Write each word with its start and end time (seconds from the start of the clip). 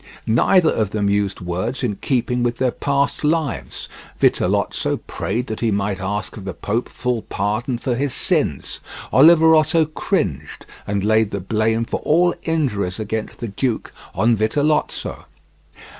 Neither 0.25 0.71
of 0.71 0.89
them 0.89 1.11
used 1.11 1.41
words 1.41 1.83
in 1.83 1.97
keeping 1.97 2.41
with 2.41 2.55
their 2.57 2.71
past 2.71 3.23
lives: 3.23 3.87
Vitellozzo 4.19 4.97
prayed 4.97 5.45
that 5.45 5.59
he 5.59 5.69
might 5.69 6.01
ask 6.01 6.37
of 6.37 6.43
the 6.43 6.55
pope 6.55 6.89
full 6.89 7.21
pardon 7.21 7.77
for 7.77 7.93
his 7.93 8.11
sins; 8.11 8.79
Oliverotto 9.13 9.85
cringed 9.85 10.65
and 10.87 11.03
laid 11.03 11.29
the 11.29 11.39
blame 11.39 11.85
for 11.85 11.99
all 11.99 12.33
injuries 12.45 12.99
against 12.99 13.37
the 13.37 13.47
duke 13.49 13.91
on 14.15 14.35
Vitellozzo. 14.35 15.25